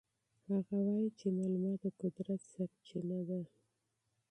هغه 0.51 0.75
وایي 0.85 1.09
چې 1.19 1.27
معلومات 1.37 1.79
د 1.83 1.85
قدرت 2.01 2.41
سرچینه 2.51 3.19
ده. 3.27 3.41